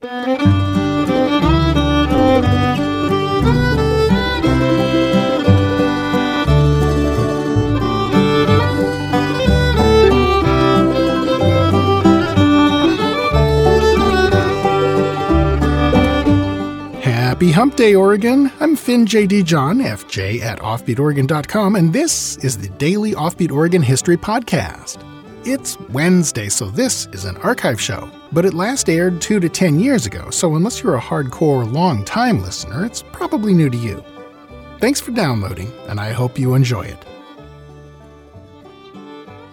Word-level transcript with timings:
Happy 0.00 0.20
Hump 17.50 17.74
Day, 17.74 17.96
Oregon. 17.96 18.52
I'm 18.60 18.76
Finn 18.76 19.04
J.D. 19.04 19.42
John, 19.42 19.78
FJ 19.80 20.42
at 20.42 20.60
OffbeatOregon.com, 20.60 21.74
and 21.74 21.92
this 21.92 22.36
is 22.36 22.56
the 22.56 22.68
Daily 22.68 23.14
Offbeat 23.14 23.50
Oregon 23.50 23.82
History 23.82 24.16
Podcast. 24.16 25.07
It's 25.44 25.78
Wednesday, 25.90 26.48
so 26.48 26.66
this 26.66 27.06
is 27.12 27.24
an 27.24 27.36
archive 27.38 27.80
show, 27.80 28.10
but 28.32 28.44
it 28.44 28.54
last 28.54 28.90
aired 28.90 29.20
2 29.20 29.38
to 29.38 29.48
10 29.48 29.78
years 29.78 30.04
ago, 30.04 30.30
so 30.30 30.56
unless 30.56 30.82
you're 30.82 30.96
a 30.96 31.00
hardcore, 31.00 31.70
long 31.72 32.04
time 32.04 32.42
listener, 32.42 32.84
it's 32.84 33.02
probably 33.02 33.54
new 33.54 33.70
to 33.70 33.76
you. 33.76 34.04
Thanks 34.80 35.00
for 35.00 35.12
downloading, 35.12 35.72
and 35.88 36.00
I 36.00 36.10
hope 36.10 36.38
you 36.38 36.54
enjoy 36.54 36.82
it. 36.82 37.04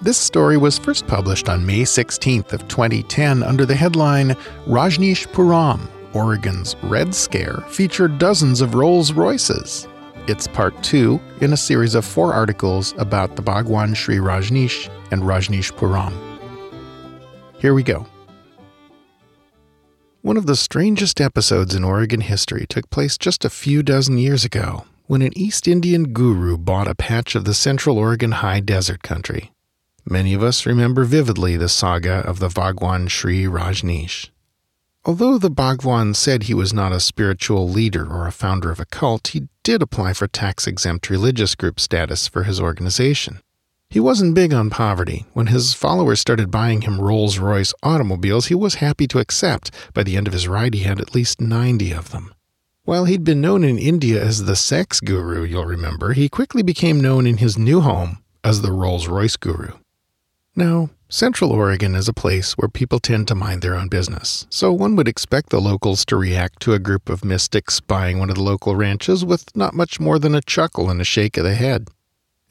This 0.00 0.16
story 0.16 0.56
was 0.56 0.78
first 0.78 1.06
published 1.06 1.50
on 1.50 1.66
May 1.66 1.82
16th 1.82 2.54
of 2.54 2.66
2010 2.66 3.42
under 3.42 3.66
the 3.66 3.74
headline 3.74 4.30
Rajneeshpuram 4.66 5.88
Oregon's 6.14 6.76
Red 6.82 7.14
Scare 7.14 7.62
featured 7.68 8.18
dozens 8.18 8.62
of 8.62 8.74
Rolls 8.74 9.12
Royces. 9.12 9.86
It's 10.26 10.46
part 10.46 10.82
two 10.82 11.20
in 11.42 11.52
a 11.52 11.56
series 11.56 11.94
of 11.94 12.02
four 12.02 12.32
articles 12.32 12.94
about 12.96 13.36
the 13.36 13.42
Bhagwan 13.42 13.92
Shree 13.92 14.16
Rajneesh 14.16 14.88
and 15.10 15.22
Rajneeshpuram. 15.22 16.14
Here 17.58 17.74
we 17.74 17.82
go. 17.82 18.06
One 20.22 20.38
of 20.38 20.46
the 20.46 20.56
strangest 20.56 21.20
episodes 21.20 21.74
in 21.74 21.84
Oregon 21.84 22.22
history 22.22 22.64
took 22.66 22.88
place 22.88 23.18
just 23.18 23.44
a 23.44 23.50
few 23.50 23.82
dozen 23.82 24.16
years 24.16 24.46
ago 24.46 24.86
when 25.06 25.20
an 25.20 25.36
East 25.36 25.68
Indian 25.68 26.14
guru 26.14 26.56
bought 26.56 26.88
a 26.88 26.94
patch 26.94 27.34
of 27.34 27.44
the 27.44 27.52
central 27.52 27.98
Oregon 27.98 28.32
high 28.32 28.60
desert 28.60 29.02
country. 29.02 29.52
Many 30.08 30.32
of 30.32 30.42
us 30.42 30.64
remember 30.64 31.04
vividly 31.04 31.58
the 31.58 31.68
saga 31.68 32.20
of 32.26 32.38
the 32.38 32.48
Bhagwan 32.48 33.08
Shree 33.08 33.44
Rajneesh. 33.44 34.30
Although 35.06 35.36
the 35.36 35.50
Bhagwan 35.50 36.14
said 36.14 36.44
he 36.44 36.54
was 36.54 36.72
not 36.72 36.92
a 36.92 36.98
spiritual 36.98 37.68
leader 37.68 38.06
or 38.06 38.26
a 38.26 38.32
founder 38.32 38.70
of 38.70 38.80
a 38.80 38.86
cult, 38.86 39.28
he 39.28 39.48
did 39.62 39.82
apply 39.82 40.14
for 40.14 40.26
tax 40.26 40.66
exempt 40.66 41.10
religious 41.10 41.54
group 41.54 41.78
status 41.78 42.26
for 42.26 42.44
his 42.44 42.58
organization. 42.58 43.40
He 43.90 44.00
wasn't 44.00 44.34
big 44.34 44.54
on 44.54 44.70
poverty. 44.70 45.26
When 45.34 45.48
his 45.48 45.74
followers 45.74 46.20
started 46.20 46.50
buying 46.50 46.80
him 46.80 47.02
Rolls 47.02 47.38
Royce 47.38 47.74
automobiles, 47.82 48.46
he 48.46 48.54
was 48.54 48.76
happy 48.76 49.06
to 49.08 49.18
accept. 49.18 49.70
By 49.92 50.04
the 50.04 50.16
end 50.16 50.26
of 50.26 50.32
his 50.32 50.48
ride, 50.48 50.72
he 50.72 50.84
had 50.84 51.00
at 51.00 51.14
least 51.14 51.38
90 51.38 51.92
of 51.92 52.10
them. 52.10 52.32
While 52.84 53.04
he'd 53.04 53.24
been 53.24 53.42
known 53.42 53.62
in 53.62 53.78
India 53.78 54.22
as 54.22 54.44
the 54.44 54.56
sex 54.56 55.00
guru, 55.00 55.44
you'll 55.44 55.66
remember, 55.66 56.14
he 56.14 56.30
quickly 56.30 56.62
became 56.62 57.00
known 57.00 57.26
in 57.26 57.36
his 57.36 57.58
new 57.58 57.82
home 57.82 58.22
as 58.42 58.62
the 58.62 58.72
Rolls 58.72 59.06
Royce 59.06 59.36
guru. 59.36 59.72
Now, 60.56 60.90
Central 61.14 61.52
Oregon 61.52 61.94
is 61.94 62.08
a 62.08 62.12
place 62.12 62.54
where 62.54 62.66
people 62.66 62.98
tend 62.98 63.28
to 63.28 63.36
mind 63.36 63.62
their 63.62 63.76
own 63.76 63.86
business, 63.86 64.48
so 64.50 64.72
one 64.72 64.96
would 64.96 65.06
expect 65.06 65.50
the 65.50 65.60
locals 65.60 66.04
to 66.04 66.16
react 66.16 66.58
to 66.58 66.72
a 66.72 66.80
group 66.80 67.08
of 67.08 67.24
mystics 67.24 67.78
buying 67.78 68.18
one 68.18 68.30
of 68.30 68.34
the 68.34 68.42
local 68.42 68.74
ranches 68.74 69.24
with 69.24 69.56
not 69.56 69.74
much 69.74 70.00
more 70.00 70.18
than 70.18 70.34
a 70.34 70.40
chuckle 70.40 70.90
and 70.90 71.00
a 71.00 71.04
shake 71.04 71.36
of 71.36 71.44
the 71.44 71.54
head. 71.54 71.86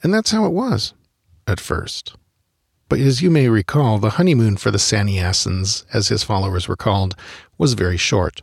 And 0.02 0.14
that's 0.14 0.30
how 0.30 0.46
it 0.46 0.52
was, 0.54 0.94
at 1.46 1.60
first. 1.60 2.16
But 2.88 3.00
as 3.00 3.20
you 3.20 3.30
may 3.30 3.50
recall, 3.50 3.98
the 3.98 4.16
honeymoon 4.16 4.56
for 4.56 4.70
the 4.70 4.78
sannyasins, 4.78 5.84
as 5.92 6.08
his 6.08 6.22
followers 6.22 6.66
were 6.66 6.74
called, 6.74 7.14
was 7.58 7.74
very 7.74 7.98
short. 7.98 8.40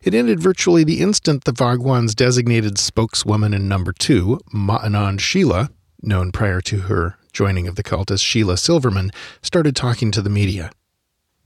It 0.00 0.14
ended 0.14 0.38
virtually 0.38 0.84
the 0.84 1.00
instant 1.00 1.42
the 1.42 1.52
Bhagwan's 1.52 2.14
designated 2.14 2.78
spokeswoman 2.78 3.52
and 3.52 3.68
number 3.68 3.92
two, 3.92 4.38
Ma 4.52 4.78
Anand 4.78 5.18
Sheila, 5.18 5.70
known 6.00 6.30
prior 6.30 6.60
to 6.60 6.82
her 6.82 7.18
joining 7.34 7.68
of 7.68 7.76
the 7.76 7.82
cult 7.82 8.10
as 8.10 8.22
Sheila 8.22 8.56
Silverman, 8.56 9.10
started 9.42 9.76
talking 9.76 10.10
to 10.12 10.22
the 10.22 10.30
media. 10.30 10.70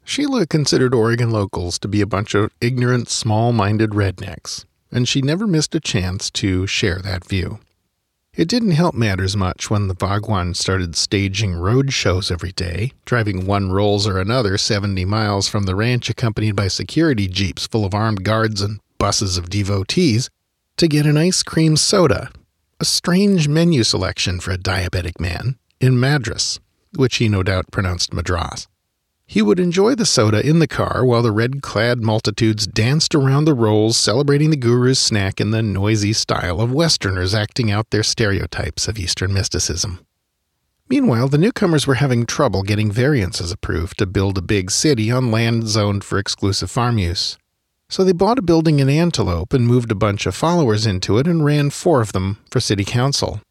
Sheila 0.05 0.47
considered 0.47 0.95
Oregon 0.95 1.31
locals 1.31 1.79
to 1.81 1.89
be 1.89 2.01
a 2.01 2.07
bunch 2.07 2.35
of 2.35 2.53
ignorant, 2.61 3.09
small 3.09 3.53
minded 3.53 3.91
rednecks, 3.91 4.65
and 4.93 5.09
she 5.09 5.21
never 5.21 5.47
missed 5.47 5.75
a 5.75 5.81
chance 5.81 6.31
to 6.31 6.67
share 6.67 7.01
that 7.01 7.27
view. 7.27 7.59
It 8.35 8.49
didn't 8.49 8.71
help 8.71 8.95
matters 8.95 9.37
much 9.37 9.69
when 9.69 9.89
the 9.89 9.95
Bhagwan 9.95 10.55
started 10.55 10.95
staging 10.95 11.57
road 11.57 11.93
shows 11.93 12.31
every 12.31 12.53
day, 12.53 12.93
driving 13.05 13.47
one 13.47 13.73
Rolls 13.73 14.07
or 14.07 14.21
another 14.21 14.57
70 14.57 15.05
miles 15.07 15.49
from 15.49 15.65
the 15.65 15.75
ranch 15.75 16.09
accompanied 16.09 16.55
by 16.55 16.69
security 16.69 17.27
jeeps 17.27 17.67
full 17.67 17.85
of 17.85 17.95
armed 17.95 18.23
guards 18.23 18.63
and 18.63 18.79
buses 18.97 19.37
of 19.37 19.51
devotees, 19.51 20.31
to 20.77 20.87
get 20.87 21.05
an 21.05 21.17
ice 21.17 21.43
cream 21.43 21.77
soda, 21.77 22.31
a 22.79 22.85
strange 22.85 23.49
menu 23.49 23.83
selection 23.83 24.39
for 24.39 24.53
a 24.53 24.59
diabetic 24.59 25.19
man, 25.19 25.59
in 25.81 25.99
Madras, 25.99 26.61
which 26.97 27.17
he 27.17 27.29
no 27.29 27.43
doubt 27.43 27.71
pronounced 27.71 28.13
Madras. 28.13 28.67
He 29.27 29.43
would 29.43 29.61
enjoy 29.61 29.95
the 29.95 30.07
soda 30.07 30.41
in 30.41 30.59
the 30.59 30.67
car 30.67 31.05
while 31.05 31.23
the 31.23 31.31
red 31.31 31.61
clad 31.61 32.03
multitudes 32.03 32.67
danced 32.67 33.15
around 33.15 33.45
the 33.45 33.53
rolls, 33.53 33.97
celebrating 33.99 34.49
the 34.49 34.57
guru's 34.57 34.99
snack 34.99 35.39
in 35.39 35.51
the 35.51 35.63
noisy 35.63 36.15
style 36.15 36.63
of 36.63 36.73
Westerners 36.73 37.35
acting 37.35 37.71
out 37.71 37.91
their 37.91 38.03
stereotypes 38.03 38.89
of 38.89 38.99
Eastern 38.99 39.35
mysticism. 39.35 40.01
Meanwhile, 40.89 41.29
the 41.29 41.37
newcomers 41.37 41.87
were 41.87 41.97
having 41.97 42.25
trouble 42.25 42.63
getting 42.63 42.91
variances 42.91 43.53
approved 43.53 43.99
to 43.99 44.07
build 44.07 44.39
a 44.39 44.43
big 44.43 44.71
city 44.71 45.11
on 45.11 45.31
land 45.31 45.69
zoned 45.69 46.05
for 46.05 46.19
exclusive 46.19 46.71
farm 46.71 46.97
use. 46.97 47.37
So 47.91 48.05
they 48.05 48.13
bought 48.13 48.39
a 48.39 48.43
building 48.43 48.81
in 48.81 48.89
Antelope 48.89 49.53
and 49.53 49.67
moved 49.67 49.93
a 49.93 49.95
bunch 49.95 50.25
of 50.25 50.35
followers 50.35 50.87
into 50.87 51.19
it 51.19 51.27
and 51.27 51.45
ran 51.45 51.69
four 51.69 52.01
of 52.01 52.13
them 52.13 52.39
for 52.51 52.61
city 52.61 52.85
council. 52.85 53.43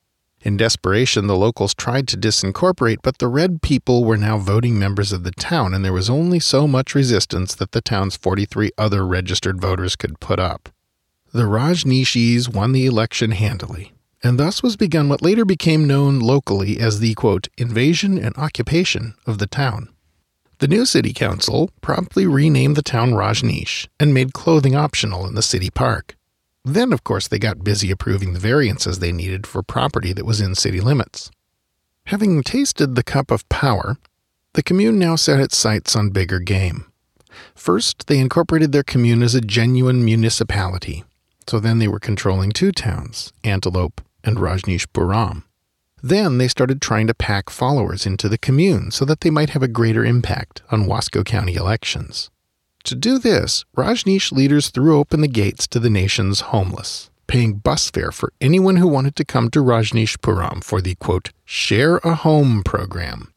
In 0.41 0.55
desperation, 0.55 1.27
the 1.27 1.35
locals 1.35 1.73
tried 1.73 2.07
to 2.09 2.17
disincorporate, 2.17 2.99
but 3.01 3.17
the 3.17 3.27
Red 3.27 3.61
people 3.61 4.05
were 4.05 4.17
now 4.17 4.37
voting 4.37 4.77
members 4.77 5.11
of 5.11 5.23
the 5.23 5.31
town, 5.31 5.73
and 5.73 5.83
there 5.83 5.93
was 5.93 6.09
only 6.09 6.39
so 6.39 6.67
much 6.67 6.93
resistance 6.93 7.55
that 7.55 7.71
the 7.71 7.81
town's 7.81 8.15
43 8.15 8.71
other 8.77 9.05
registered 9.05 9.59
voters 9.59 9.95
could 9.95 10.19
put 10.19 10.39
up. 10.39 10.69
The 11.33 11.43
Rajneeshis 11.43 12.53
won 12.53 12.71
the 12.71 12.85
election 12.85 13.31
handily, 13.31 13.93
and 14.23 14.39
thus 14.39 14.61
was 14.61 14.77
begun 14.77 15.09
what 15.09 15.21
later 15.21 15.43
became 15.43 15.87
known 15.87 16.19
locally 16.19 16.79
as 16.79 16.99
the 16.99 17.13
quote, 17.15 17.47
invasion 17.57 18.17
and 18.17 18.35
occupation 18.37 19.15
of 19.25 19.39
the 19.39 19.47
town. 19.47 19.89
The 20.59 20.67
new 20.67 20.85
city 20.85 21.13
council 21.13 21.69
promptly 21.81 22.25
renamed 22.25 22.75
the 22.75 22.81
town 22.81 23.11
Rajneesh 23.11 23.87
and 23.99 24.13
made 24.13 24.33
clothing 24.33 24.75
optional 24.75 25.27
in 25.27 25.35
the 25.35 25.43
city 25.43 25.69
park. 25.69 26.16
Then, 26.67 26.91
of 26.91 27.05
course, 27.05 27.29
they 27.29 27.39
got 27.39 27.63
busy 27.63 27.91
approving 27.91 28.33
the 28.33 28.39
variances 28.39 28.99
they 28.99 29.13
needed 29.13 29.47
for 29.47 29.63
property 29.63 30.11
that 30.11 30.25
was 30.25 30.41
in 30.41 30.53
city 30.53 30.81
limits. 30.81 31.31
Having 32.07 32.43
tasted 32.43 32.93
the 32.93 33.03
cup 33.03 33.31
of 33.31 33.47
power, 33.47 33.95
the 34.53 34.61
commune 34.61 34.99
now 34.99 35.15
set 35.15 35.39
its 35.39 35.55
sights 35.55 35.95
on 35.95 36.09
bigger 36.09 36.39
game. 36.39 36.91
First, 37.55 38.07
they 38.07 38.19
incorporated 38.19 38.73
their 38.73 38.83
commune 38.83 39.23
as 39.23 39.33
a 39.33 39.39
genuine 39.39 40.03
municipality, 40.03 41.05
so 41.47 41.61
then 41.61 41.79
they 41.79 41.87
were 41.87 42.01
controlling 42.01 42.51
two 42.51 42.73
towns, 42.73 43.31
Antelope 43.45 44.01
and 44.25 44.35
Rajneeshpuram. 44.35 45.43
Then 46.03 46.37
they 46.37 46.49
started 46.49 46.81
trying 46.81 47.07
to 47.07 47.13
pack 47.13 47.49
followers 47.49 48.05
into 48.05 48.27
the 48.27 48.37
commune 48.37 48.91
so 48.91 49.05
that 49.05 49.21
they 49.21 49.29
might 49.29 49.51
have 49.51 49.63
a 49.63 49.69
greater 49.69 50.03
impact 50.03 50.63
on 50.69 50.85
Wasco 50.85 51.23
County 51.23 51.55
elections. 51.55 52.29
To 52.85 52.95
do 52.95 53.19
this, 53.19 53.65
Rajneesh 53.75 54.31
leaders 54.31 54.69
threw 54.69 54.97
open 54.97 55.21
the 55.21 55.27
gates 55.27 55.67
to 55.67 55.79
the 55.79 55.89
nation's 55.89 56.39
homeless, 56.39 57.09
paying 57.27 57.55
bus 57.55 57.89
fare 57.89 58.11
for 58.11 58.31
anyone 58.39 58.77
who 58.77 58.87
wanted 58.87 59.15
to 59.17 59.25
come 59.25 59.49
to 59.51 59.59
Rajneeshpuram 59.59 60.63
for 60.63 60.81
the 60.81 60.95
quote, 60.95 61.31
Share 61.43 61.97
a 61.97 62.15
Home 62.15 62.63
program. 62.63 63.33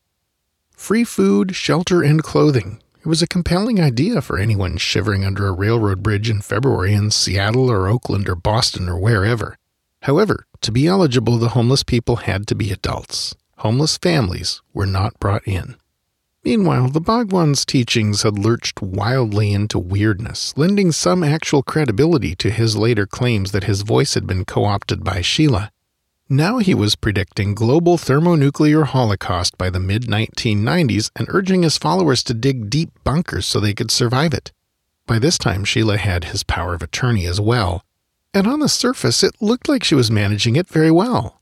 Free 0.77 1.05
food, 1.05 1.55
shelter, 1.55 2.03
and 2.03 2.23
clothing. 2.23 2.81
It 3.01 3.07
was 3.07 3.23
a 3.23 3.27
compelling 3.27 3.81
idea 3.81 4.21
for 4.21 4.39
anyone 4.39 4.77
shivering 4.77 5.25
under 5.25 5.47
a 5.47 5.53
railroad 5.53 6.03
bridge 6.03 6.29
in 6.29 6.43
February 6.43 6.93
in 6.93 7.11
Seattle 7.11 7.71
or 7.71 7.89
Oakland 7.89 8.29
or 8.29 8.35
Boston 8.35 8.89
or 8.89 8.99
wherever. 8.99 9.57
However, 10.03 10.47
to 10.61 10.71
be 10.71 10.87
eligible, 10.87 11.39
the 11.39 11.51
homeless 11.51 11.83
people 11.83 12.17
had 12.17 12.47
to 12.47 12.55
be 12.55 12.71
adults. 12.71 13.35
Homeless 13.59 13.97
families 13.97 14.63
were 14.73 14.87
not 14.87 15.19
brought 15.19 15.47
in. 15.47 15.77
Meanwhile, 16.43 16.89
the 16.89 17.01
Bhagwan's 17.01 17.67
teachings 17.67 18.23
had 18.23 18.39
lurched 18.39 18.81
wildly 18.81 19.53
into 19.53 19.79
weirdness, 19.79 20.55
lending 20.57 20.91
some 20.91 21.23
actual 21.23 21.63
credibility 21.63 22.35
to 22.37 22.51
his 22.51 22.77
later 22.77 23.07
claims 23.07 23.53
that 23.53 23.65
his 23.65 23.83
voice 23.83 24.15
had 24.15 24.27
been 24.27 24.47
co 24.47 24.65
opted 24.65 25.05
by 25.05 25.21
Sheila. 25.21 25.71
Now 26.31 26.59
he 26.59 26.75
was 26.75 26.97
predicting 26.97 27.55
global 27.55 27.99
thermonuclear 27.99 28.85
holocaust 28.85 29.59
by 29.59 29.69
the 29.69 29.81
mid 29.81 30.05
1990s 30.05 31.11
and 31.15 31.27
urging 31.29 31.63
his 31.63 31.77
followers 31.77 32.23
to 32.23 32.35
dig 32.35 32.71
deep 32.71 32.91
bunkers 33.05 33.47
so 33.47 33.61
they 33.61 33.75
could 33.75 33.91
survive 33.91 34.33
it. 34.33 34.53
By 35.07 35.19
this 35.19 35.37
time, 35.37 35.65
Sheila 35.65 35.99
had 35.99 36.25
his 36.25 36.45
power 36.45 36.73
of 36.73 36.83
attorney 36.83 37.27
as 37.27 37.41
well, 37.41 37.85
and 38.33 38.47
on 38.47 38.61
the 38.61 38.69
surface 38.69 39.23
it 39.23 39.35
looked 39.41 39.69
like 39.69 39.85
she 39.85 39.97
was 39.97 40.11
managing 40.11 40.57
it 40.57 40.69
very 40.69 40.91
well. 40.91 41.40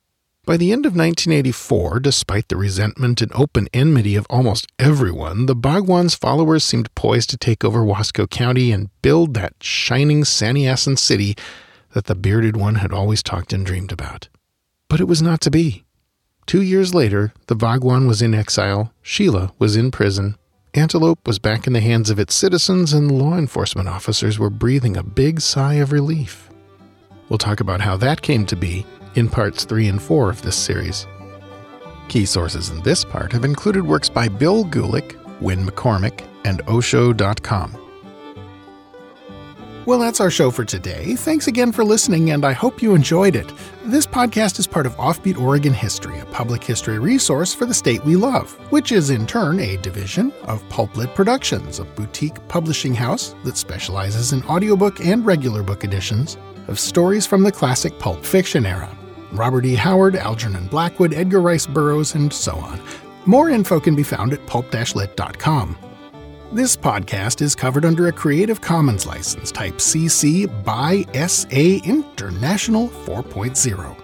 By 0.49 0.57
the 0.57 0.73
end 0.73 0.87
of 0.87 0.97
1984, 0.97 2.01
despite 2.01 2.49
the 2.49 2.57
resentment 2.57 3.21
and 3.21 3.31
open 3.35 3.69
enmity 3.75 4.17
of 4.17 4.27
almost 4.31 4.67
everyone, 4.79 5.45
the 5.45 5.55
Bhagwan's 5.55 6.15
followers 6.15 6.65
seemed 6.65 6.95
poised 6.95 7.29
to 7.29 7.37
take 7.37 7.67
over 7.67 7.81
Wasco 7.81 8.27
County 8.31 8.73
and 8.73 8.89
build 9.03 9.35
that 9.35 9.53
shining 9.61 10.25
Sannyasin 10.25 10.97
city 10.97 11.37
that 11.93 12.07
the 12.07 12.15
bearded 12.15 12.57
one 12.57 12.77
had 12.77 12.95
always 12.95 13.23
talked 13.23 13.53
and 13.53 13.67
dreamed 13.67 13.93
about. 13.93 14.31
But 14.89 15.01
it 15.01 15.05
was 15.05 15.21
not 15.21 15.43
to 15.43 15.51
be. 15.51 15.85
Two 16.47 16.63
years 16.63 16.95
later, 16.95 17.35
the 17.49 17.55
Bhagwan 17.55 18.07
was 18.07 18.23
in 18.23 18.33
exile, 18.33 18.91
Sheila 19.03 19.53
was 19.59 19.77
in 19.77 19.91
prison, 19.91 20.39
Antelope 20.73 21.27
was 21.27 21.39
back 21.39 21.67
in 21.67 21.75
the 21.75 21.83
hands 21.83 22.09
of 22.09 22.19
its 22.19 22.35
citizens, 22.35 22.95
and 22.95 23.13
law 23.13 23.37
enforcement 23.37 23.87
officers 23.87 24.39
were 24.39 24.49
breathing 24.49 24.97
a 24.97 25.03
big 25.03 25.43
sigh 25.43 25.75
of 25.75 25.93
relief. 25.93 26.49
We'll 27.29 27.37
talk 27.37 27.61
about 27.61 27.83
how 27.83 27.99
that 27.99 28.23
came 28.23 28.47
to 28.47 28.57
be 28.57 28.87
in 29.15 29.29
parts 29.29 29.65
3 29.65 29.89
and 29.89 30.03
4 30.03 30.31
of 30.31 30.43
this 30.43 30.57
series. 30.57 31.07
Key 32.09 32.25
sources 32.25 32.71
in 32.71 32.83
this 32.83 33.05
part 33.05 33.33
have 33.33 33.45
included 33.45 33.85
works 33.87 34.09
by 34.09 34.29
Bill 34.29 34.65
Gulick, 34.65 35.17
Win 35.41 35.67
McCormack, 35.67 36.25
and 36.45 36.63
Osho.com. 36.69 37.77
Well, 39.89 40.01
that's 40.01 40.21
our 40.21 40.31
show 40.31 40.51
for 40.51 40.67
today. 40.67 41.15
Thanks 41.15 41.47
again 41.47 41.73
for 41.73 41.83
listening, 41.83 42.31
and 42.33 42.45
I 42.45 42.53
hope 42.53 42.83
you 42.83 42.95
enjoyed 42.95 43.35
it. 43.35 43.51
This 43.85 44.07
podcast 44.07 44.59
is 44.59 44.67
part 44.67 44.85
of 44.85 44.95
Offbeat 44.97 45.41
Oregon 45.41 45.73
History, 45.73 46.19
a 46.19 46.27
public 46.27 46.63
history 46.63 46.99
resource 46.99 47.55
for 47.55 47.65
the 47.65 47.73
state 47.73 48.05
we 48.05 48.15
love, 48.15 48.53
which 48.71 48.93
is 48.93 49.09
in 49.09 49.27
turn 49.27 49.61
a 49.61 49.79
division 49.79 50.31
of 50.43 50.63
Pulplit 50.69 51.15
Productions, 51.15 51.79
a 51.79 51.85
boutique 51.85 52.37
publishing 52.49 52.95
house 52.95 53.35
that 53.45 53.57
specializes 53.57 54.35
in 54.35 54.43
audiobook 54.43 55.01
and 55.01 55.25
regular 55.25 55.63
book 55.63 55.85
editions 55.85 56.37
of 56.69 56.79
stories 56.79 57.27
from 57.27 57.43
the 57.43 57.53
classic 57.53 57.99
pulp 57.99 58.25
fiction 58.25 58.65
era. 58.65 58.97
Robert 59.33 59.67
E. 59.67 59.75
Howard, 59.75 60.17
Algernon 60.17 60.69
Blackwood, 60.69 61.13
Edgar 61.13 61.41
Rice 61.41 61.67
Burroughs, 61.67 62.15
and 62.15 62.33
so 62.33 62.55
on. 62.57 62.81
More 63.27 63.51
info 63.51 63.81
can 63.81 63.95
be 63.95 64.03
found 64.03 64.33
at 64.33 64.47
pulp-lit.com. 64.47 65.77
This 66.51 66.77
podcast 66.77 67.43
is 67.43 67.55
covered 67.55 67.85
under 67.85 68.07
a 68.09 68.13
Creative 68.13 68.59
Commons 68.59 69.05
license 69.05 69.53
type 69.53 69.75
CC 69.75 70.47
by 70.65 71.05
SA 71.27 71.87
International 71.87 72.89
4.0. 72.89 73.97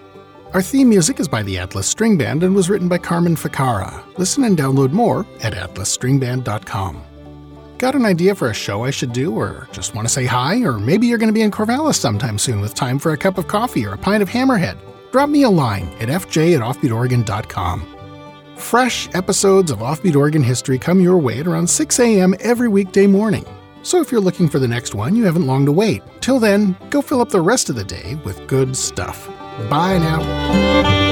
Our 0.53 0.61
theme 0.61 0.87
music 0.87 1.19
is 1.19 1.27
by 1.27 1.41
the 1.41 1.57
Atlas 1.57 1.87
String 1.87 2.17
Band 2.17 2.43
and 2.43 2.55
was 2.55 2.69
written 2.69 2.87
by 2.87 2.99
Carmen 2.99 3.35
Ficara. 3.35 4.03
Listen 4.19 4.43
and 4.43 4.57
download 4.57 4.91
more 4.91 5.25
at 5.41 5.53
atlasstringband.com. 5.53 7.03
Got 7.77 7.95
an 7.95 8.05
idea 8.05 8.33
for 8.35 8.49
a 8.49 8.53
show 8.53 8.85
I 8.85 8.91
should 8.91 9.11
do, 9.11 9.35
or 9.35 9.67
just 9.71 9.95
want 9.95 10.07
to 10.07 10.13
say 10.13 10.25
hi, 10.25 10.61
or 10.61 10.79
maybe 10.79 11.07
you're 11.07 11.17
going 11.17 11.29
to 11.29 11.33
be 11.33 11.41
in 11.41 11.51
Corvallis 11.51 11.95
sometime 11.95 12.37
soon 12.37 12.61
with 12.61 12.73
time 12.73 12.97
for 12.97 13.11
a 13.11 13.17
cup 13.17 13.37
of 13.37 13.47
coffee 13.47 13.85
or 13.85 13.93
a 13.93 13.97
pint 13.97 14.23
of 14.23 14.29
Hammerhead? 14.29 14.77
Drop 15.11 15.29
me 15.29 15.43
a 15.43 15.49
line 15.49 15.89
at 15.99 16.09
fj 16.09 16.55
at 16.55 16.61
offbeatoregon.com. 16.61 17.95
Fresh 18.57 19.09
episodes 19.13 19.71
of 19.71 19.79
Offbeat 19.79 20.15
Oregon 20.15 20.43
History 20.43 20.79
come 20.79 21.01
your 21.01 21.17
way 21.17 21.39
at 21.39 21.47
around 21.47 21.67
6 21.67 21.99
a.m. 21.99 22.33
every 22.39 22.69
weekday 22.69 23.07
morning. 23.07 23.45
So 23.83 23.99
if 23.99 24.11
you're 24.11 24.21
looking 24.21 24.49
for 24.49 24.59
the 24.59 24.67
next 24.67 24.95
one, 24.95 25.15
you 25.15 25.25
haven't 25.25 25.45
long 25.45 25.65
to 25.65 25.71
wait. 25.71 26.01
Till 26.21 26.39
then, 26.39 26.75
go 26.89 27.01
fill 27.01 27.21
up 27.21 27.29
the 27.29 27.41
rest 27.41 27.69
of 27.69 27.75
the 27.75 27.83
day 27.83 28.15
with 28.23 28.47
good 28.47 28.75
stuff. 28.75 29.27
Bye 29.69 29.97
now. 29.97 31.04